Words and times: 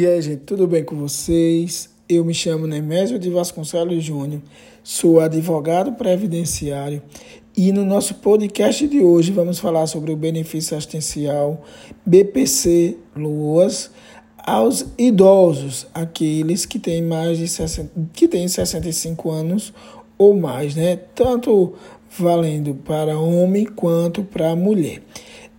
E 0.00 0.06
aí, 0.06 0.22
gente, 0.22 0.44
tudo 0.46 0.66
bem 0.66 0.82
com 0.82 0.96
vocês? 0.96 1.90
Eu 2.08 2.24
me 2.24 2.32
chamo 2.32 2.66
Nemésio 2.66 3.18
de 3.18 3.28
Vasconcelos 3.28 4.02
Júnior, 4.02 4.40
sou 4.82 5.20
advogado 5.20 5.92
previdenciário 5.92 7.02
e 7.54 7.70
no 7.70 7.84
nosso 7.84 8.14
podcast 8.14 8.88
de 8.88 9.00
hoje 9.00 9.30
vamos 9.30 9.58
falar 9.58 9.86
sobre 9.86 10.10
o 10.10 10.16
benefício 10.16 10.74
assistencial 10.74 11.62
BPC 12.06 12.96
Luas 13.14 13.90
aos 14.38 14.86
idosos, 14.96 15.86
aqueles 15.92 16.64
que 16.64 16.78
têm 16.78 17.02
mais 17.02 17.36
de 17.36 17.46
60, 17.46 17.92
que 18.14 18.26
têm 18.26 18.48
65 18.48 19.30
anos 19.30 19.70
ou 20.16 20.34
mais, 20.34 20.74
né? 20.74 20.96
Tanto 20.96 21.74
valendo 22.18 22.74
para 22.74 23.18
homem 23.18 23.66
quanto 23.66 24.24
para 24.24 24.56
mulher. 24.56 25.02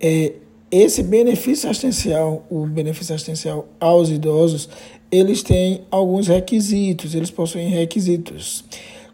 É, 0.00 0.34
esse 0.70 1.02
benefício 1.02 1.68
assistencial, 1.68 2.44
o 2.50 2.66
benefício 2.66 3.14
assistencial 3.14 3.66
aos 3.80 4.10
idosos, 4.10 4.68
eles 5.10 5.42
têm 5.42 5.82
alguns 5.90 6.26
requisitos, 6.28 7.14
eles 7.14 7.30
possuem 7.30 7.68
requisitos. 7.68 8.64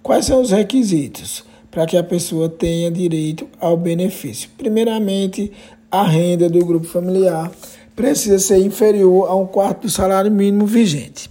Quais 0.02 0.26
são 0.26 0.40
os 0.40 0.50
requisitos 0.50 1.44
para 1.70 1.86
que 1.86 1.96
a 1.96 2.02
pessoa 2.02 2.48
tenha 2.48 2.90
direito 2.90 3.48
ao 3.60 3.76
benefício? 3.76 4.50
Primeiramente, 4.58 5.52
a 5.90 6.02
renda 6.02 6.48
do 6.48 6.64
grupo 6.64 6.86
familiar 6.86 7.50
precisa 7.94 8.38
ser 8.40 8.58
inferior 8.58 9.28
a 9.28 9.36
um 9.36 9.46
quarto 9.46 9.82
do 9.82 9.90
salário 9.90 10.30
mínimo 10.30 10.66
vigente. 10.66 11.30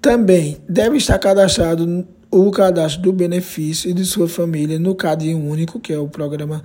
Também 0.00 0.56
deve 0.68 0.96
estar 0.96 1.18
cadastrado 1.18 2.06
o 2.30 2.50
cadastro 2.50 3.02
do 3.02 3.12
benefício 3.12 3.90
e 3.90 3.92
de 3.92 4.04
sua 4.06 4.28
família 4.28 4.78
no 4.78 4.94
CAD 4.94 5.34
Único, 5.34 5.78
que 5.78 5.92
é 5.92 5.98
o 5.98 6.08
programa 6.08 6.62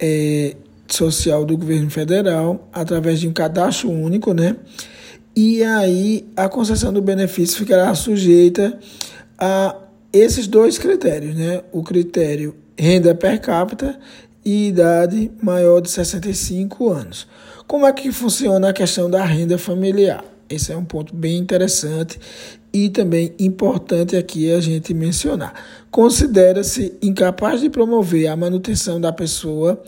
é, 0.00 0.56
social 0.94 1.44
do 1.44 1.56
governo 1.56 1.90
federal, 1.90 2.68
através 2.72 3.20
de 3.20 3.28
um 3.28 3.32
cadastro 3.32 3.90
único, 3.90 4.32
né? 4.32 4.56
E 5.34 5.62
aí 5.62 6.26
a 6.36 6.48
concessão 6.48 6.92
do 6.92 7.00
benefício 7.00 7.58
ficará 7.58 7.94
sujeita 7.94 8.78
a 9.38 9.76
esses 10.12 10.46
dois 10.46 10.78
critérios, 10.78 11.34
né? 11.34 11.62
O 11.72 11.82
critério 11.82 12.54
renda 12.76 13.14
per 13.14 13.40
capita 13.40 13.98
e 14.44 14.68
idade 14.68 15.30
maior 15.42 15.80
de 15.80 15.90
65 15.90 16.90
anos. 16.90 17.26
Como 17.66 17.86
é 17.86 17.92
que 17.92 18.12
funciona 18.12 18.68
a 18.68 18.72
questão 18.72 19.08
da 19.08 19.24
renda 19.24 19.56
familiar? 19.56 20.22
Esse 20.48 20.72
é 20.72 20.76
um 20.76 20.84
ponto 20.84 21.14
bem 21.14 21.38
interessante 21.38 22.20
e 22.72 22.90
também 22.90 23.34
importante 23.38 24.16
aqui 24.16 24.52
a 24.52 24.60
gente 24.60 24.92
mencionar. 24.92 25.54
Considera-se 25.90 26.94
incapaz 27.00 27.60
de 27.60 27.70
promover 27.70 28.26
a 28.26 28.36
manutenção 28.36 29.00
da 29.00 29.12
pessoa 29.12 29.82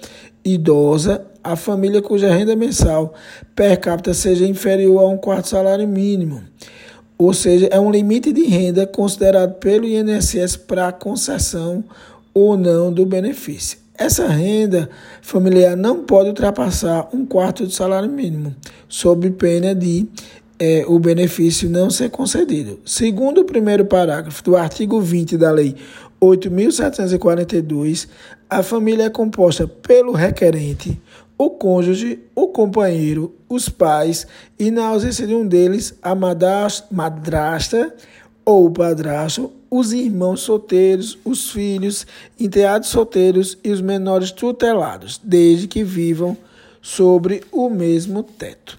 idosa, 0.44 1.24
a 1.42 1.56
família 1.56 2.02
cuja 2.02 2.32
renda 2.32 2.54
mensal 2.56 3.14
per 3.54 3.78
capita 3.78 4.12
seja 4.12 4.46
inferior 4.46 5.00
a 5.00 5.08
um 5.08 5.16
quarto 5.16 5.48
salário 5.48 5.86
mínimo. 5.86 6.42
Ou 7.16 7.32
seja, 7.32 7.68
é 7.70 7.78
um 7.78 7.90
limite 7.90 8.32
de 8.32 8.44
renda 8.44 8.86
considerado 8.86 9.54
pelo 9.54 9.86
INSS 9.86 10.56
para 10.56 10.92
concessão 10.92 11.84
ou 12.32 12.56
não 12.56 12.92
do 12.92 13.06
benefício. 13.06 13.78
Essa 13.96 14.26
renda 14.26 14.90
familiar 15.22 15.76
não 15.76 16.02
pode 16.02 16.28
ultrapassar 16.28 17.08
um 17.12 17.24
quarto 17.24 17.64
do 17.64 17.70
salário 17.70 18.10
mínimo, 18.10 18.54
sob 18.88 19.30
pena 19.30 19.72
de 19.72 20.08
é, 20.58 20.84
o 20.88 20.98
benefício 20.98 21.70
não 21.70 21.88
ser 21.90 22.10
concedido. 22.10 22.80
Segundo 22.84 23.42
o 23.42 23.44
primeiro 23.44 23.84
parágrafo 23.84 24.42
do 24.42 24.56
artigo 24.56 25.00
20 25.00 25.36
da 25.36 25.52
Lei 25.52 25.76
8.742, 26.24 28.08
a 28.48 28.62
família 28.62 29.04
é 29.04 29.10
composta 29.10 29.68
pelo 29.68 30.12
requerente, 30.12 31.00
o 31.36 31.50
cônjuge, 31.50 32.20
o 32.34 32.48
companheiro, 32.48 33.34
os 33.48 33.68
pais 33.68 34.26
e, 34.58 34.70
na 34.70 34.86
ausência 34.86 35.26
de 35.26 35.34
um 35.34 35.46
deles, 35.46 35.94
a 36.02 36.14
madrasta 36.14 37.94
ou 38.44 38.70
padrasto, 38.70 39.52
os 39.70 39.92
irmãos 39.92 40.40
solteiros, 40.40 41.18
os 41.24 41.50
filhos, 41.50 42.06
enteados 42.38 42.88
solteiros 42.88 43.58
e 43.62 43.70
os 43.70 43.80
menores 43.80 44.30
tutelados, 44.30 45.20
desde 45.22 45.66
que 45.66 45.82
vivam 45.82 46.36
sobre 46.80 47.42
o 47.50 47.68
mesmo 47.68 48.22
teto. 48.22 48.78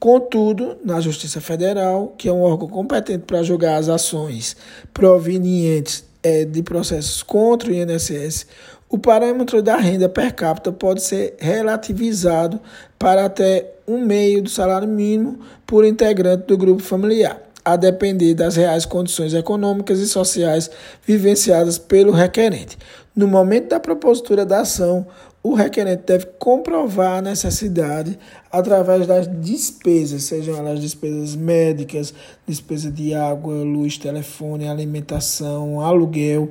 Contudo, 0.00 0.76
na 0.84 1.00
Justiça 1.00 1.40
Federal, 1.40 2.12
que 2.18 2.28
é 2.28 2.32
um 2.32 2.42
órgão 2.42 2.66
competente 2.66 3.24
para 3.24 3.42
julgar 3.42 3.76
as 3.76 3.88
ações 3.88 4.56
provenientes 4.92 6.11
é, 6.22 6.44
de 6.44 6.62
processos 6.62 7.22
contra 7.22 7.70
o 7.70 7.74
INSS, 7.74 8.46
o 8.88 8.98
parâmetro 8.98 9.62
da 9.62 9.76
renda 9.76 10.08
per 10.08 10.34
capita 10.34 10.70
pode 10.70 11.02
ser 11.02 11.34
relativizado 11.38 12.60
para 12.98 13.24
até 13.24 13.72
um 13.88 14.04
meio 14.04 14.42
do 14.42 14.50
salário 14.50 14.86
mínimo 14.86 15.40
por 15.66 15.84
integrante 15.84 16.46
do 16.46 16.58
grupo 16.58 16.82
familiar, 16.82 17.40
a 17.64 17.74
depender 17.74 18.34
das 18.34 18.56
reais 18.56 18.84
condições 18.84 19.32
econômicas 19.32 19.98
e 19.98 20.06
sociais 20.06 20.70
vivenciadas 21.06 21.78
pelo 21.78 22.12
requerente. 22.12 22.76
No 23.16 23.26
momento 23.26 23.68
da 23.68 23.80
propositura 23.80 24.44
da 24.44 24.60
ação, 24.60 25.06
o 25.42 25.54
requerente 25.54 26.04
deve 26.06 26.26
comprovar 26.38 27.18
a 27.18 27.22
necessidade 27.22 28.16
através 28.50 29.06
das 29.08 29.28
despesas, 29.40 30.22
sejam 30.22 30.56
elas 30.56 30.78
despesas 30.78 31.34
médicas, 31.34 32.14
despesa 32.46 32.90
de 32.92 33.12
água, 33.12 33.54
luz, 33.54 33.98
telefone, 33.98 34.68
alimentação, 34.68 35.80
aluguel, 35.80 36.50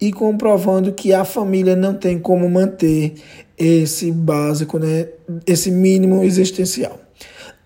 e 0.00 0.12
comprovando 0.12 0.92
que 0.92 1.12
a 1.12 1.24
família 1.24 1.74
não 1.74 1.94
tem 1.94 2.16
como 2.18 2.48
manter 2.48 3.14
esse 3.58 4.12
básico, 4.12 4.78
né, 4.78 5.08
esse 5.44 5.70
mínimo 5.70 6.22
existencial. 6.22 6.98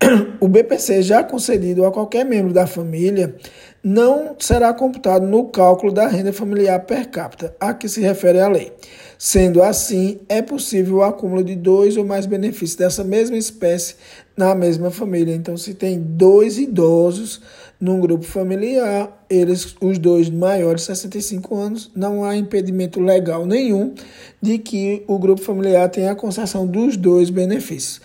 O 0.40 0.48
BPC 0.48 1.02
já 1.02 1.22
concedido 1.22 1.84
a 1.84 1.92
qualquer 1.92 2.24
membro 2.24 2.52
da 2.52 2.66
família 2.66 3.36
não 3.82 4.36
será 4.38 4.72
computado 4.72 5.26
no 5.26 5.46
cálculo 5.46 5.92
da 5.92 6.06
renda 6.06 6.32
familiar 6.32 6.78
per 6.80 7.08
capita, 7.10 7.54
a 7.58 7.74
que 7.74 7.88
se 7.88 8.00
refere 8.00 8.38
a 8.38 8.48
lei. 8.48 8.72
Sendo 9.18 9.62
assim, 9.62 10.20
é 10.28 10.40
possível 10.40 10.96
o 10.96 11.02
acúmulo 11.02 11.42
de 11.42 11.56
dois 11.56 11.96
ou 11.96 12.04
mais 12.04 12.26
benefícios 12.26 12.76
dessa 12.76 13.02
mesma 13.02 13.36
espécie 13.36 13.96
na 14.36 14.54
mesma 14.54 14.90
família. 14.90 15.34
Então, 15.34 15.56
se 15.56 15.74
tem 15.74 15.98
dois 15.98 16.58
idosos 16.58 17.40
num 17.80 18.00
grupo 18.00 18.24
familiar, 18.24 19.24
eles, 19.28 19.74
os 19.80 19.98
dois 19.98 20.30
maiores 20.30 20.82
de 20.82 20.86
65 20.86 21.56
anos, 21.56 21.90
não 21.94 22.24
há 22.24 22.36
impedimento 22.36 23.00
legal 23.00 23.44
nenhum 23.46 23.94
de 24.40 24.58
que 24.58 25.02
o 25.08 25.18
grupo 25.18 25.40
familiar 25.40 25.88
tenha 25.88 26.12
a 26.12 26.16
concessão 26.16 26.66
dos 26.66 26.96
dois 26.96 27.30
benefícios. 27.30 28.00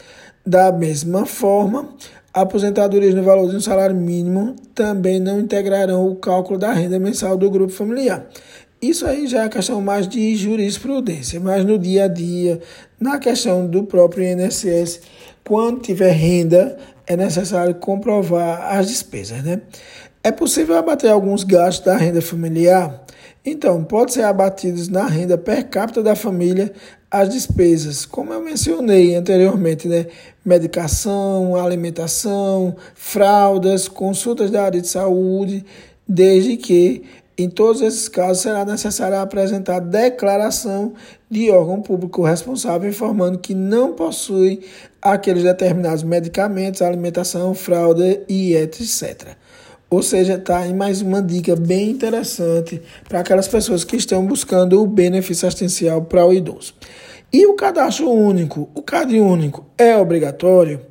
Da 0.45 0.71
mesma 0.71 1.25
forma, 1.25 1.89
aposentadorias 2.41 3.15
no 3.15 3.23
valor 3.23 3.49
de 3.49 3.55
um 3.55 3.59
salário 3.59 3.95
mínimo 3.95 4.55
também 4.75 5.19
não 5.19 5.39
integrarão 5.39 6.07
o 6.07 6.15
cálculo 6.15 6.59
da 6.59 6.71
renda 6.71 6.99
mensal 6.99 7.35
do 7.35 7.49
grupo 7.49 7.73
familiar. 7.73 8.27
Isso 8.79 9.07
aí 9.07 9.25
já 9.25 9.45
é 9.45 9.49
questão 9.49 9.81
mais 9.81 10.07
de 10.07 10.35
jurisprudência, 10.35 11.39
mas 11.39 11.65
no 11.65 11.79
dia 11.79 12.05
a 12.05 12.07
dia, 12.07 12.61
na 12.99 13.17
questão 13.17 13.65
do 13.65 13.83
próprio 13.83 14.23
INSS, 14.23 15.01
quando 15.43 15.81
tiver 15.81 16.11
renda, 16.11 16.77
é 17.07 17.17
necessário 17.17 17.73
comprovar 17.73 18.77
as 18.77 18.87
despesas, 18.87 19.43
né? 19.43 19.61
É 20.23 20.31
possível 20.31 20.77
abater 20.77 21.09
alguns 21.09 21.43
gastos 21.43 21.85
da 21.85 21.97
renda 21.97 22.21
familiar? 22.21 23.03
Então, 23.43 23.83
pode 23.83 24.13
ser 24.13 24.23
abatidos 24.23 24.89
na 24.89 25.07
renda 25.07 25.37
per 25.37 25.69
capita 25.69 26.03
da 26.03 26.15
família 26.15 26.71
as 27.09 27.29
despesas, 27.29 28.06
como 28.06 28.34
eu 28.34 28.41
mencionei 28.41 29.16
anteriormente, 29.16 29.88
né? 29.88 30.07
Medicação, 30.44 31.56
alimentação, 31.56 32.75
fraldas, 32.95 33.88
consultas 33.88 34.51
da 34.51 34.63
área 34.63 34.81
de 34.81 34.88
saúde, 34.88 35.66
desde 36.07 36.57
que 36.57 37.03
em 37.38 37.47
todos 37.47 37.81
esses 37.81 38.09
casos, 38.09 38.41
será 38.41 38.66
necessário 38.66 39.19
apresentar 39.19 39.79
declaração 39.79 40.94
de 41.29 41.51
órgão 41.51 41.84
público 41.84 42.23
responsável 42.23 42.90
informando 42.90 43.38
que 43.38 43.53
não 43.53 43.94
possui 43.94 44.62
aqueles 45.00 45.44
determinados 45.44 46.01
medicamentos, 46.01 46.81
alimentação, 46.81 47.53
fralda 47.53 48.24
e 48.28 48.56
etc. 48.56 49.36
Ou 49.89 50.04
seja, 50.04 50.34
está 50.34 50.60
aí 50.60 50.74
mais 50.74 51.01
uma 51.01 51.22
dica 51.22 51.56
bem 51.56 51.89
interessante 51.92 52.81
para 53.07 53.22
aquelas 53.22 53.48
pessoas 53.48 53.86
que 53.86 53.95
estão 53.95 54.25
buscando 54.25 54.81
o 54.81 54.86
benefício 54.86 55.48
assistencial 55.48 56.01
para 56.01 56.25
o 56.25 56.34
idoso. 56.34 56.74
E 57.31 57.45
o 57.48 57.56
cadastro 57.56 58.10
único, 58.10 58.69
o 58.75 58.81
CAD 58.81 59.19
único, 59.19 59.66
é 59.78 59.95
obrigatório? 59.95 60.81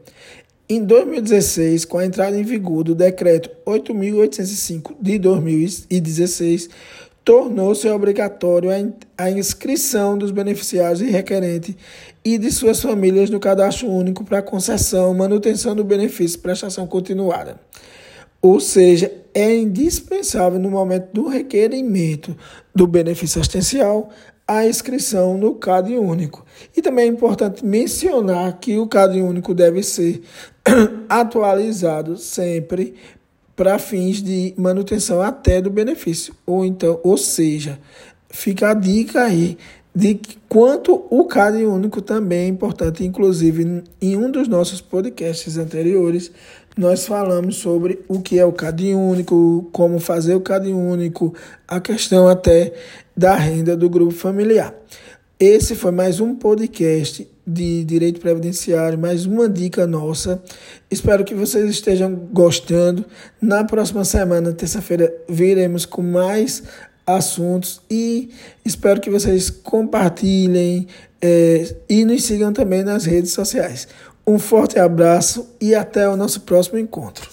Em 0.69 0.83
2016, 0.83 1.85
com 1.85 1.99
a 1.99 2.07
entrada 2.07 2.39
em 2.39 2.43
vigor 2.43 2.85
do 2.85 2.95
Decreto 2.95 3.51
8.805 3.67 4.97
de 5.01 5.19
2016, 5.19 6.71
tornou-se 7.23 7.87
obrigatório 7.89 8.71
a 9.19 9.31
inscrição 9.31 10.17
dos 10.17 10.31
beneficiários 10.31 11.03
e 11.03 11.11
requerentes 11.11 11.75
e 12.25 12.39
de 12.39 12.51
suas 12.51 12.81
famílias 12.81 13.29
no 13.29 13.39
cadastro 13.39 13.89
único 13.89 14.25
para 14.25 14.41
concessão, 14.41 15.13
manutenção 15.13 15.75
do 15.77 15.85
benefício 15.85 16.39
e 16.39 16.41
prestação 16.41 16.87
continuada. 16.87 17.61
Ou 18.47 18.61
seja, 18.61 19.13
é 19.35 19.57
indispensável 19.57 20.57
no 20.61 20.71
momento 20.71 21.13
do 21.13 21.27
requerimento 21.27 22.37
do 22.73 22.87
benefício 22.87 23.41
assistencial 23.41 24.09
a 24.47 24.65
inscrição 24.65 25.37
no 25.37 25.57
CAD 25.57 25.99
único. 25.99 26.47
E 26.77 26.81
também 26.81 27.07
é 27.07 27.09
importante 27.09 27.67
mencionar 27.67 28.61
que 28.61 28.79
o 28.79 28.87
CAD 28.87 29.21
único 29.21 29.53
deve 29.53 29.83
ser 29.83 30.23
atualizado 31.09 32.17
sempre 32.17 32.95
para 33.57 33.81
fins 33.81 34.23
de 34.23 34.55
manutenção 34.57 35.21
até 35.21 35.61
do 35.61 35.69
benefício. 35.69 36.33
Ou 36.47 36.65
então, 36.65 37.01
ou 37.03 37.19
seja, 37.19 37.81
fica 38.31 38.71
a 38.71 38.75
dica 38.75 39.25
aí 39.25 39.59
de 39.93 40.21
quanto 40.49 41.05
o 41.11 41.25
CAD 41.25 41.65
único 41.65 42.01
também 42.01 42.45
é 42.45 42.49
importante, 42.49 43.03
inclusive 43.03 43.83
em 44.01 44.17
um 44.17 44.31
dos 44.31 44.47
nossos 44.47 44.81
podcasts 44.81 45.57
anteriores, 45.57 46.31
nós 46.77 47.07
falamos 47.07 47.57
sobre 47.57 48.01
o 48.07 48.21
que 48.21 48.39
é 48.39 48.45
o 48.45 48.53
CAD 48.53 48.93
único, 48.95 49.67
como 49.73 49.99
fazer 49.99 50.35
o 50.35 50.41
CAD 50.41 50.69
único, 50.73 51.35
a 51.67 51.81
questão 51.81 52.29
até 52.29 52.75
da 53.17 53.35
renda 53.35 53.75
do 53.75 53.89
grupo 53.89 54.13
familiar. 54.13 54.75
Esse 55.41 55.75
foi 55.75 55.91
mais 55.91 56.21
um 56.21 56.35
podcast 56.35 57.27
de 57.47 57.85
direito 57.85 58.21
previdenciário, 58.21 58.99
mais 58.99 59.25
uma 59.25 59.49
dica 59.49 59.87
nossa. 59.87 60.43
Espero 60.91 61.25
que 61.25 61.35
vocês 61.35 61.71
estejam 61.71 62.15
gostando. 62.15 63.05
Na 63.41 63.65
próxima 63.65 64.05
semana, 64.05 64.53
terça-feira, 64.53 65.13
viremos 65.29 65.87
com 65.87 66.03
mais 66.03 66.63
assuntos 67.07 67.81
e 67.91 68.31
espero 68.65 69.01
que 69.01 69.09
vocês 69.09 69.49
compartilhem 69.49 70.89
é, 71.23 71.75
e 71.89 72.05
nos 72.05 72.25
sigam 72.25 72.53
também 72.53 72.83
nas 72.83 73.05
redes 73.05 73.33
sociais. 73.33 73.89
Um 74.29 74.41
forte 74.41 74.77
abraço 74.77 75.55
e 75.61 75.73
até 75.73 76.09
o 76.09 76.17
nosso 76.17 76.41
próximo 76.41 76.79
encontro. 76.79 77.31